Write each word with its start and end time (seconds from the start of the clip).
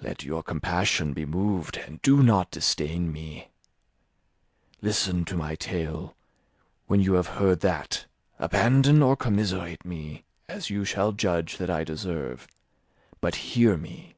Let 0.00 0.22
your 0.22 0.44
compassion 0.44 1.14
be 1.14 1.26
moved, 1.26 1.78
and 1.78 2.00
do 2.00 2.22
not 2.22 2.52
disdain 2.52 3.10
me. 3.10 3.48
Listen 4.80 5.24
to 5.24 5.36
my 5.36 5.56
tale; 5.56 6.14
when 6.86 7.00
you 7.00 7.14
have 7.14 7.26
heard 7.26 7.58
that, 7.62 8.06
abandon 8.38 9.02
or 9.02 9.16
commiserate 9.16 9.84
me, 9.84 10.22
as 10.48 10.70
you 10.70 10.84
shall 10.84 11.10
judge 11.10 11.56
that 11.56 11.70
I 11.70 11.82
deserve. 11.82 12.46
But 13.20 13.34
hear 13.50 13.76
me. 13.76 14.14